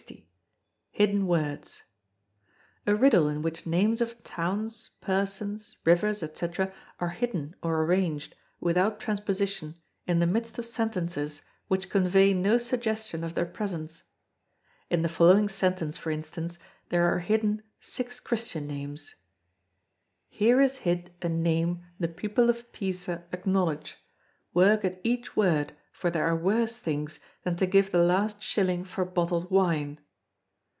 [0.93, 1.81] Hidden Words.
[2.87, 6.49] A riddle in which names of towns, persons, rivers, &c.,
[6.99, 9.75] are hidden or arranged, without transposition,
[10.07, 14.03] in the midst of sentences which convey no suggestion of their presence.
[14.91, 16.59] In the following sentence, for instance,
[16.89, 19.15] there are hidden six Christian names:
[20.29, 23.97] Here is hid a name the people of Pisa acknowledge:
[24.53, 28.83] work at each word, for there are worse things than to give the last shilling
[28.83, 29.99] for bottled wine.